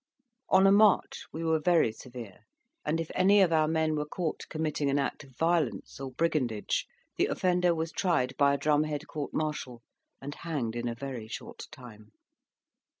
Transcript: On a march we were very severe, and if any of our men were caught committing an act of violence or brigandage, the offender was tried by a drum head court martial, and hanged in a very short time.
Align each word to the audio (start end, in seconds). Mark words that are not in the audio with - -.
On 0.49 0.65
a 0.65 0.71
march 0.71 1.27
we 1.31 1.43
were 1.43 1.59
very 1.59 1.91
severe, 1.91 2.39
and 2.83 2.99
if 2.99 3.11
any 3.13 3.39
of 3.41 3.53
our 3.53 3.67
men 3.67 3.95
were 3.95 4.07
caught 4.07 4.47
committing 4.49 4.89
an 4.89 4.97
act 4.97 5.23
of 5.23 5.37
violence 5.37 5.99
or 5.99 6.09
brigandage, 6.11 6.87
the 7.17 7.27
offender 7.27 7.75
was 7.75 7.91
tried 7.91 8.35
by 8.35 8.55
a 8.55 8.57
drum 8.57 8.85
head 8.85 9.05
court 9.05 9.31
martial, 9.31 9.83
and 10.19 10.33
hanged 10.33 10.75
in 10.75 10.87
a 10.87 10.95
very 10.95 11.27
short 11.27 11.67
time. 11.71 12.13